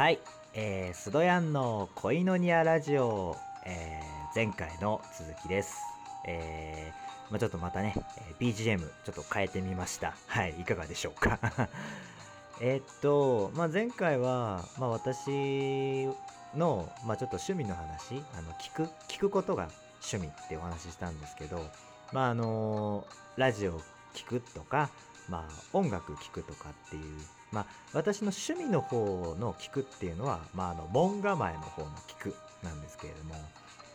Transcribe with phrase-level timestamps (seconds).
[0.00, 0.18] はい、
[0.54, 5.76] えー、スドヤンの恋のニアラジオ、えー、前回の続きです。
[6.26, 7.94] えー、まあ、ちょっとまたね、
[8.40, 10.14] BGM ちょっと変えてみました。
[10.26, 11.38] はい、いかがでしょうか。
[12.62, 16.08] えっと、まあ、前回は、まあ、私
[16.56, 19.68] の、まあ、ちょっと趣味の話、あの聞く、聞くことが
[20.10, 21.60] 趣味ってお話ししたんですけど、
[22.14, 23.78] まあ、あのラジオ
[24.14, 24.88] 聞くとか、
[25.28, 27.20] まあ、音楽聴くとかっていう、
[27.52, 33.34] まあ、私の趣味の方の聞くっていうのは、まあ、あの門構えの方の聞くなんですけれども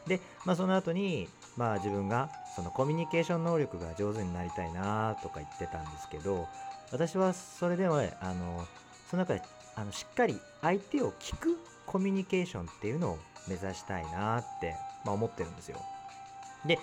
[0.07, 6.47] で、まあ、その後に、まあ、自分がそのコミュニケーション能力が上手になりたいなとか言ってたんですけど
[6.91, 8.65] 私はそれではあの
[9.09, 9.41] その中で
[9.75, 15.79] あのしっかり相手を聞くコミュニケーションっていうのを目指したいなって、まあ、思ってるんですよ。
[16.65, 16.79] で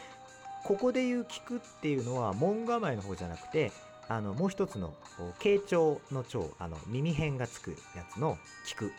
[0.65, 3.73] ここで言う聞くっていうのは門構えの方じゃなくて
[4.09, 4.95] あのもう一つの
[5.41, 8.37] 傾聴の聴あの耳辺がつくやつの
[8.67, 8.93] 聞く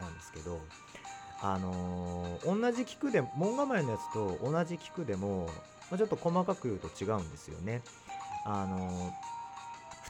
[0.00, 0.60] なんですけど
[1.42, 5.46] あのー同じ聞くで門構えのやつと同じ聞くでも、
[5.90, 7.82] まあちょっと細かく言うと違うんですよね。
[8.44, 9.10] あのー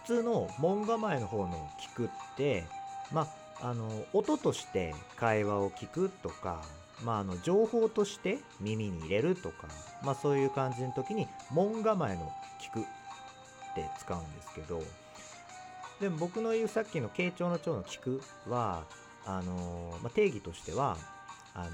[0.06, 2.64] 普通の門構えの方の聞くって
[3.12, 3.26] ま
[3.60, 6.62] ああの音として会話を聞くとか
[7.04, 9.68] まあ、あの情報として耳に入れるとか、
[10.02, 12.32] まあ、そういう感じの時に門構えの
[13.80, 14.82] って使うんですけど
[16.00, 18.84] でも僕の言うさっきの傾聴の聴の聞くは
[19.28, 20.96] あのまあ、定義としては
[21.52, 21.70] あの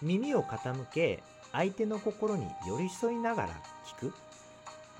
[0.00, 3.48] 耳を傾け相手の心に寄り添いながら
[3.98, 4.14] 聞く。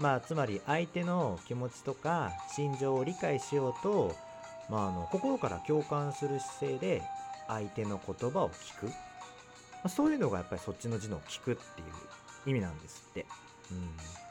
[0.00, 4.16] まあつまり相手の気持ちとか心情を理解しようと、
[4.68, 7.02] まあ、あの心から共感する姿勢で
[7.46, 8.92] 相手の言葉を聞く、ま
[9.84, 13.26] あ、そういうのがやっぱりそっちの字の聞くっていう意味なんですって。
[13.70, 14.21] うん。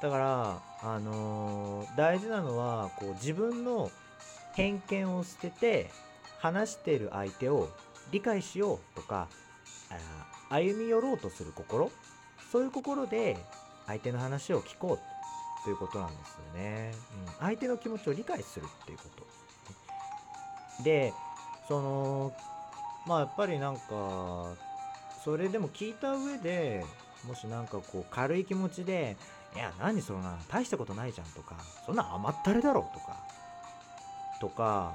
[0.00, 3.90] だから、あのー大事なのはこう自分の
[4.54, 5.90] 偏見を捨てて
[6.38, 7.68] 話している相手を
[8.12, 9.28] 理解しようとか
[10.50, 11.90] あ歩み寄ろうとする心。
[12.50, 13.36] そういう心で
[13.86, 16.94] 相手の話を聞こうということなんですよね、
[17.26, 19.04] うん、相手の気持ちを理解するっていうこ
[20.78, 20.82] と。
[20.84, 21.12] で
[21.66, 22.32] その
[23.06, 24.54] まあやっぱりなんか
[25.24, 26.84] それでも聞いた上で
[27.26, 29.16] もしなんかこう軽い気持ちで
[29.54, 33.16] いや何そんな大したことないじゃんとかそんな甘ったれだろとか
[34.40, 34.92] とか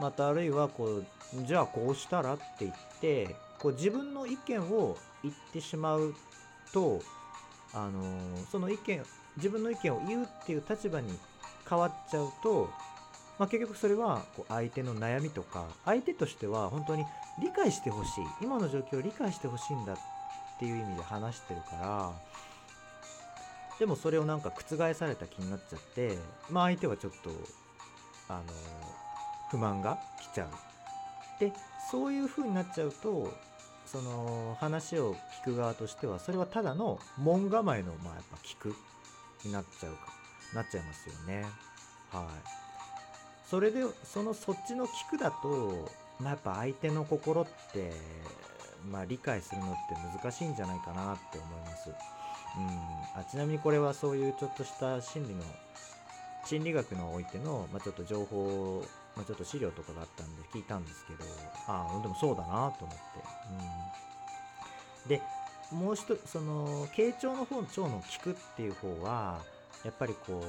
[0.00, 1.04] またあるいはこう
[1.44, 6.14] じゃあこうしたらって言ってこう自分の意見を言ってしまう
[6.72, 7.00] と
[7.72, 9.02] あのーその意見
[9.36, 11.18] 自分の意見を言うっていう立場に
[11.68, 12.70] 変わっちゃうと、
[13.38, 17.04] まあ、結局それはこう相手の悩みとか相手としては本当に
[17.40, 19.96] 理解してほしい今の状況を理解してほしいんだっ
[20.58, 22.12] ていう意味で話してるから
[23.84, 26.16] でもそれをなんか覆された気になっちゃって
[26.48, 27.28] まあ相手はちょっと
[28.30, 28.44] あの
[29.50, 30.48] 不満が来ちゃう。
[31.38, 31.52] で
[31.90, 33.30] そういう風になっちゃうと
[33.84, 38.74] その話を聞く側としてはそれはただの門構えのまあやっぱ聞く
[39.44, 39.98] になっちゃうか
[40.54, 41.42] なっちゃいますよね。
[42.10, 43.50] はい。
[43.50, 47.92] それでそのそっちの聞くだとまあやっぱ相手の心って
[48.90, 51.90] まあ理解するのって難しいんじゃないかなって思います。
[52.56, 55.42] うん、あちなみにこれはそういうちょっとした心理の
[56.44, 58.84] 心理学のおいての、まあ、ちょっと情報、
[59.16, 61.24] まあ、ちょっと資料とかがあったんで聞いたんですけど
[61.66, 62.84] ああでもそうだなと思って、
[65.02, 65.22] うん、で
[65.72, 69.40] もう一つその傾聴の方の腸の聞くっていう方は
[69.84, 70.44] やっぱりこう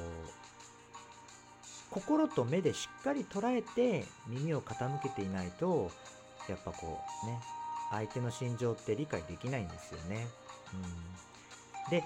[1.90, 5.90] 心と目でしっかり捉えて耳を傾けていないと
[6.50, 7.40] やっぱこうね
[7.92, 10.28] 相手の心情って理解できないんですよね。
[10.74, 10.82] うん、
[11.90, 12.04] で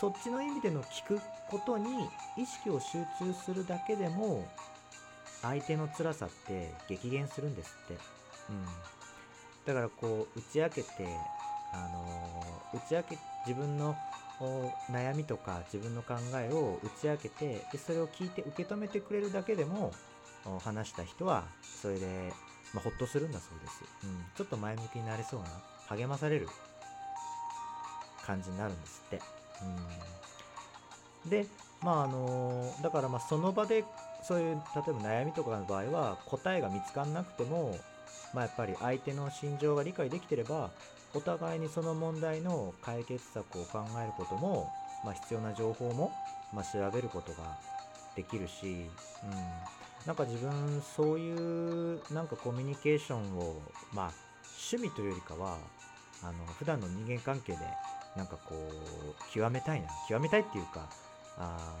[0.00, 4.46] そっちの意味での聞くことに意識を集中するだけでも
[5.42, 7.94] 相手の辛さって激減するんですって。
[8.48, 8.64] うん、
[9.66, 10.88] だからこう打ち明けて、
[11.72, 13.96] あのー打ち明け自分の
[14.40, 19.92] お悩みとか自分の考えを打ち明けてでそれを聞いて受け止めてくれるだけでも
[20.44, 22.32] お話した人はそれで、
[22.74, 25.46] まあ、ほっとするんだそうです、うん、ちょっと前向きになれそうな
[25.96, 26.48] 励まされる
[28.26, 29.20] 感じになるんですって、
[31.24, 31.46] うん、で
[31.82, 33.84] まああのだからまあその場で
[34.22, 37.76] そういう例えば悩みとかの場合は答えが見つからなくても
[38.32, 40.70] まあやっぱり相手の心情が理解できてれば
[41.14, 44.70] お互いにその問題の解決策を考えることも、
[45.04, 46.10] まあ、必要な情報も、
[46.54, 47.58] まあ、調べることが
[48.16, 49.30] できるし、うん、
[50.06, 53.56] なんか自分そういうなんかコミュニケーションを
[53.92, 54.12] まあ
[54.72, 55.58] 趣味というよりかは
[56.22, 57.58] あの普段の人間関係で
[58.16, 60.88] なんかこう極めたいな極めたいっていうか
[61.38, 61.74] あ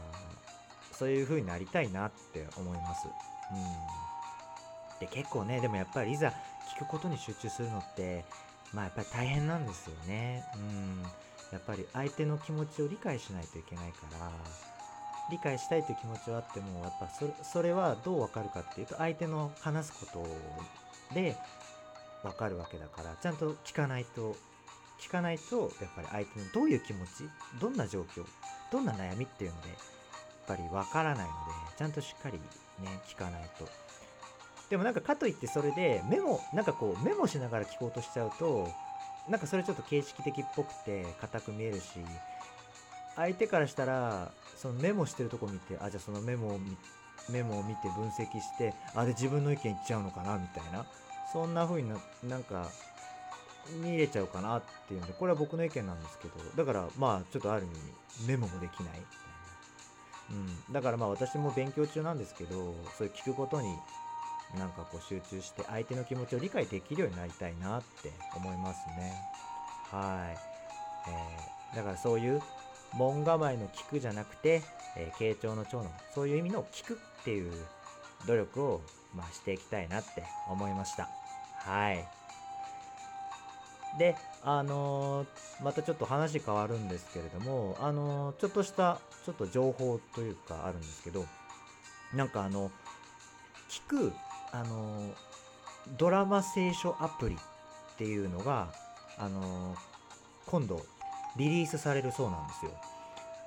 [0.92, 3.08] そういう風になりたいなって思います。
[3.50, 6.32] うん、で結構ねでもやっぱりいざ
[6.76, 8.24] 聞くことに集中するのって
[8.72, 10.44] まあやっぱり大変なんですよね。
[10.56, 11.02] うん。
[11.52, 14.30] やっぱり相手の気持ちを理解しないといけないから
[15.30, 20.06] 理解したいという気持ちはあってもやっぱそれそれはどう分かるかっていうと相手の話すこ
[21.10, 21.36] とで
[22.22, 24.34] 分かるわけだからちゃんと聞かないと
[25.02, 27.28] 聞かないとやっぱり相手のどういう気持ち
[27.60, 28.24] どんな状況
[28.70, 29.78] どんな悩みっていうのでやっ
[30.46, 31.32] ぱり分からないので
[31.76, 33.68] ちゃんとしっかりね聞かないと。
[34.70, 38.68] でもなんかかといってそれでメモなんかこうメモしながら聞こうとしちゃうと
[39.28, 41.84] なんかそれちょっと形式的っぽくて硬く見えるし
[43.16, 46.60] 相手からしたらそのメモしてるとこ見てあじゃあそのメモを
[47.30, 50.86] メモを見て分析してあれ自分の意見言っちゃうのかなみたいな。
[51.32, 52.68] そんな風にななんか
[53.82, 59.02] 見れちゃうかなっていうんでこれは僕の意見なんですけどだからまあちょっとある意味メモもできない、
[60.30, 60.34] う
[60.70, 63.68] ん、だからまあ私も勉強中なんですけどそういう聞くことに
[64.58, 69.14] なんかこう集中して相手の気持ちを理解できるようになりたいなって思いますね。
[69.90, 70.36] はい、
[71.08, 72.42] えー、だからそういう
[72.94, 74.62] 門構えの聞くじゃなくて、
[74.96, 77.52] えー、傾聴の長のそういう意味の聞くっていう
[78.26, 78.82] 努力を、
[79.14, 81.08] まあ、していきたいなって思いました。
[81.64, 82.21] はい。
[83.98, 91.26] であのー、またちょっと話変わるんですけれどもあのー、ちょっとしたちょっと情報というかあるんですけど
[92.14, 92.70] なんかあの
[93.68, 94.12] 聞く
[94.52, 95.10] あの
[95.98, 97.38] ドラマ聖書アプリっ
[97.96, 98.68] ていうのが
[99.18, 99.74] あの
[100.46, 100.80] 今度
[101.36, 102.72] リリースされるそうなんですよ。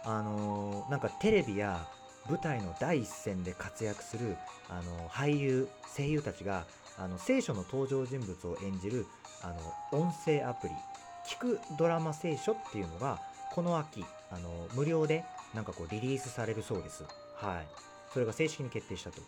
[0.03, 1.87] あのなんかテレビや
[2.29, 4.37] 舞台の第一線で活躍する
[4.69, 6.65] あの俳優声優たちが
[6.97, 9.05] あの聖書の登場人物を演じる
[9.41, 9.47] あ
[9.93, 10.73] の音声アプリ
[11.27, 13.19] 「聞くドラマ聖書」っていうのが
[13.53, 17.03] この秋あの無料でなんかこうリリースされるそうです。
[17.35, 17.67] はい、
[18.13, 19.21] それが正式に決定したと。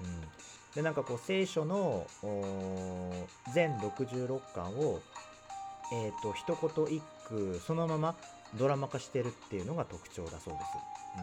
[0.00, 0.20] うん、
[0.74, 2.06] でなんかこう聖書の
[3.52, 5.00] 全66巻を
[5.90, 8.14] えーと、一言一句そのまま
[8.54, 10.64] ドラマ化してるっていうのが特徴だそうです、
[11.16, 11.22] うん、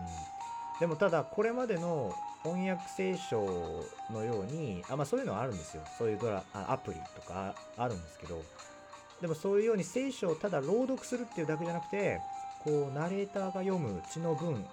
[0.79, 2.13] でもただこれまでの
[2.43, 5.83] 翻訳聖書のようにあ、まあ、そういうのはあるんですよ。
[5.97, 8.41] そういうドラアプリとかあるんですけど。
[9.21, 12.19] でもそういうように聖書をただ朗読するっていうだけじゃなくて
[12.63, 14.65] こうナレーターが読む血の文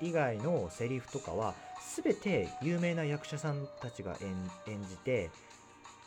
[0.00, 1.54] 以外のセリフとかは
[2.04, 4.16] 全て有名な役者さんたちが
[4.66, 5.30] 演じて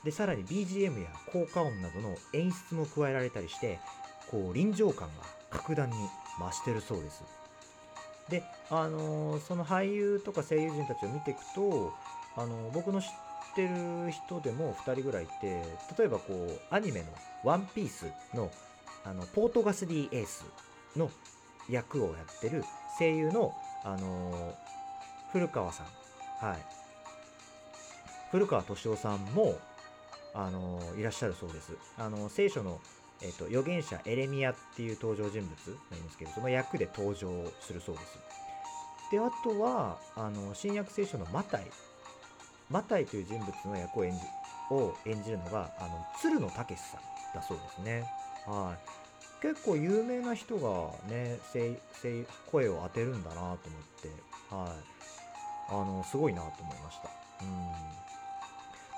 [0.03, 3.79] でさらに BGM や効果音などの演出も加えられたりして
[4.29, 5.95] こう臨場感が格段に
[6.39, 7.23] 増してるそうです。
[8.29, 11.93] であのー、その俳優とか声優陣たちを見ていくと、
[12.35, 13.07] あのー、僕の知っ
[13.55, 15.61] てる人でも2人ぐらいいて
[15.97, 17.05] 例えばこうアニメの
[17.43, 18.49] 「ワンピースの
[19.05, 20.45] あのポートガスディエース
[20.95, 21.11] の
[21.69, 22.63] 役をやってる
[22.97, 23.53] 声優の、
[23.83, 24.53] あのー、
[25.31, 26.57] 古川さん、はい、
[28.31, 29.59] 古川敏夫さんも
[30.33, 31.73] あのいらっしゃるそうです。
[31.97, 32.79] あの聖書の、
[33.23, 37.29] えーと、預言者エレミアっていう登場人物なんですけど、その役で登場
[37.61, 38.19] するそうです。
[39.11, 41.71] で、あとは、あの新約聖書のマタイ。
[42.69, 44.19] マタイという人物の役を演じ
[44.71, 45.89] を演じるのが、あの
[46.19, 47.01] 鶴野武さん
[47.35, 48.03] だそうですね。
[48.45, 49.41] はい。
[49.41, 53.67] 結構有名な人がね、声声を当てるんだなと思って、
[54.49, 54.75] は
[55.69, 55.73] い。
[55.73, 57.09] あの、すごいなと思いました。
[57.41, 58.03] うん。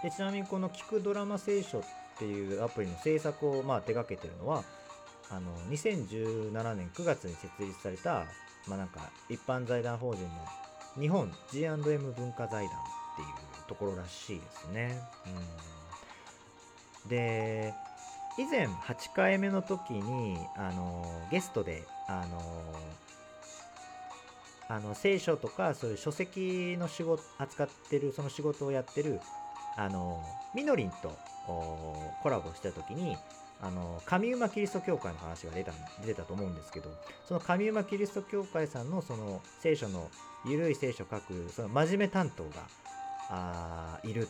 [0.01, 1.81] でちなみにこの「聞くドラマ聖書」っ
[2.15, 4.63] っていうアプリの制作をまあ手掛けてるのは
[5.29, 8.25] あの2017年9月に設立された、
[8.67, 10.29] まあ、なんか一般財団法人の
[10.99, 12.79] 日本 G&M 文化財団っ
[13.15, 14.97] ていうところらしいですね。
[17.03, 17.73] うん、で
[18.37, 22.41] 以前8回目の時にあのゲストであの
[24.67, 29.21] あの聖書とかそういう書籍の仕事扱ってるその仕事をやってる
[29.77, 31.15] あのみのりんと
[31.45, 33.17] コラボした時に
[33.61, 35.71] あの上馬キリスト教会の話が出た
[36.05, 36.89] 出たと思うんですけど
[37.27, 40.09] その上馬キリスト教会さんのその聖書の
[40.45, 42.49] ゆるい聖書を書くその真面目担当が
[43.29, 44.27] あいる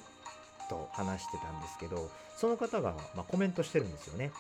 [0.70, 4.32] と話してたんですけどその方が、まあ、コメントしてるんですよね。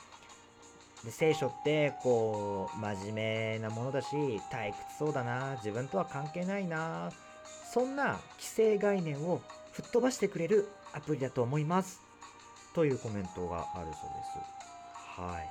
[1.04, 4.08] で聖書ってこう真面目なものだし
[4.52, 7.12] 退屈そうだな自分とは関係ないな
[7.72, 9.42] そんな既成概念を
[9.74, 12.05] 吹っ飛ばしてくれるアプリだと思います
[12.76, 15.22] というコメントがあるそうです。
[15.22, 15.50] はい。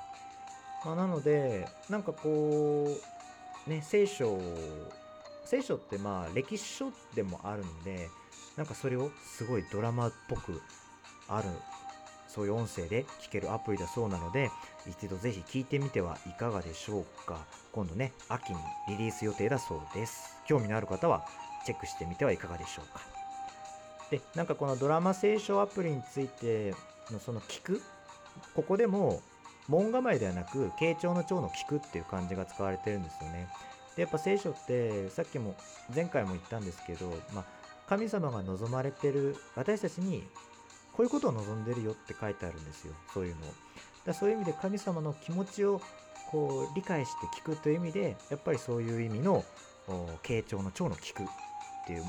[0.85, 2.87] まあ、なので、なんかこ
[3.67, 4.39] う、ね、聖書、
[5.43, 8.09] 聖書ってまあ歴史書でもあるんで、
[8.55, 10.61] なんかそれをすごいドラマっぽく
[11.27, 11.49] ある、
[12.27, 14.51] そういう音声で聞けるアプリだそうなので、
[14.87, 17.39] 一度ぜひ聞いてみてはいかがでしょうか。
[17.71, 20.37] 今度ね、秋にリリース予定だそうです。
[20.45, 21.25] 興味のある方は
[21.65, 23.01] チェックしてみてはいかがでしょうか。
[24.11, 26.75] でなんかこのドラマ聖書アプリについて
[27.11, 27.81] のその聞く。
[28.53, 29.21] ここでも
[29.67, 33.47] 門構えではなく傾聴の聴の聞くっていう漢字が使われてるんですよね。
[33.95, 35.55] でやっぱ聖書ってさっきも
[35.93, 37.45] 前回も言ったんですけど、まあ、
[37.87, 40.23] 神様が望まれてる私たちに
[40.93, 42.93] こういうことを望んでるよって書いてあるんですよ。
[43.13, 43.41] そういうの
[44.05, 45.81] だそういう意味で神様の気持ちを
[46.29, 49.43] こう理解して聞くという意味でやっぱりそういう意味の
[50.23, 51.25] 傾聴の聴の聞くっ
[51.87, 52.03] ていう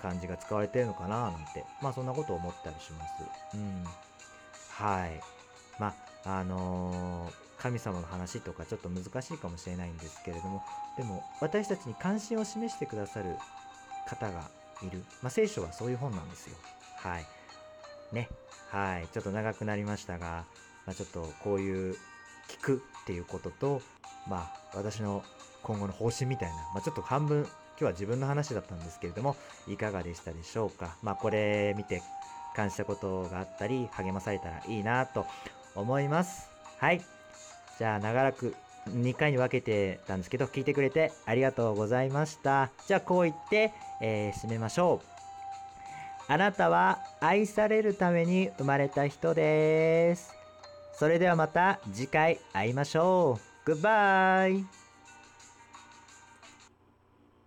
[0.00, 1.64] 感じが使われてるのかななんて。
[1.82, 3.12] まあそんなことを思ったりします。
[3.54, 3.84] うん。
[4.78, 5.20] はい。
[5.78, 5.94] ま
[6.24, 10.62] ああのー神様の話とかちょっと難しいかもしれないんですけれども
[10.96, 13.36] でも私たちに関心を示してくださる
[14.06, 14.48] 方が
[14.82, 16.56] いる、まあ、聖書はそういう本なんですよ。
[16.98, 17.26] はい。
[18.12, 18.28] ね。
[18.70, 19.08] はい。
[19.12, 20.44] ちょっと長くなりましたが、
[20.86, 21.96] まあ、ちょっとこういう
[22.48, 23.82] 聞くっていうことと
[24.28, 25.24] まあ私の
[25.62, 29.36] 今後の方針みたいな、まあ、ちょっと半分今日は自分の話だったんですけれども
[29.68, 30.96] いかがでしたでしょうか。
[31.02, 32.02] まあこれ見て
[32.58, 35.26] 感じたことがあったり励まされたらいいなと
[35.76, 36.50] 思います。
[36.78, 37.00] はい。
[37.78, 38.56] じゃあ長らく
[38.88, 42.72] 2回に分けてたんですけど聞いてくれてありがとうございました。
[42.88, 43.72] じゃあこう言って、
[44.02, 46.32] えー、締めましょう。
[46.32, 50.34] あなたは愛されるために生まれた人です。
[50.94, 53.66] それではまた次回会いましょう。
[53.66, 54.77] グッバイ